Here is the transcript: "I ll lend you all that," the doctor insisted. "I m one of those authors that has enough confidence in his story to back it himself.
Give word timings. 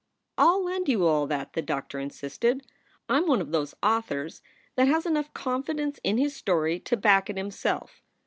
"I 0.35 0.45
ll 0.47 0.65
lend 0.65 0.89
you 0.89 1.05
all 1.05 1.27
that," 1.27 1.53
the 1.53 1.61
doctor 1.61 1.99
insisted. 1.99 2.65
"I 3.07 3.17
m 3.17 3.27
one 3.27 3.39
of 3.39 3.51
those 3.51 3.75
authors 3.83 4.41
that 4.75 4.87
has 4.87 5.05
enough 5.05 5.31
confidence 5.35 5.99
in 6.03 6.17
his 6.17 6.35
story 6.35 6.79
to 6.79 6.97
back 6.97 7.29
it 7.29 7.37
himself. 7.37 8.01